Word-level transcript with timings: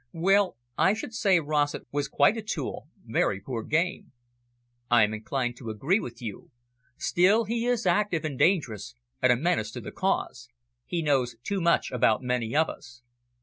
"Well, 0.13 0.57
I 0.79 0.95
should 0.95 1.13
say 1.13 1.39
Rossett 1.39 1.85
was 1.91 2.07
quite 2.07 2.35
a 2.35 2.41
tool, 2.41 2.87
very 3.05 3.39
poor 3.39 3.61
game." 3.61 4.13
"I 4.89 5.03
am 5.03 5.13
inclined 5.13 5.57
to 5.57 5.69
agree 5.69 5.99
with 5.99 6.23
you. 6.23 6.49
Still, 6.97 7.45
he 7.45 7.67
is 7.67 7.85
active 7.85 8.25
and 8.25 8.35
dangerous, 8.35 8.95
and 9.21 9.31
a 9.31 9.35
menace 9.35 9.69
to 9.73 9.79
the 9.79 9.91
Cause. 9.91 10.49
He 10.87 11.03
knows 11.03 11.35
too 11.43 11.61
much 11.61 11.91
about 11.91 12.23
many 12.23 12.55
of 12.55 12.67
us." 12.67 13.03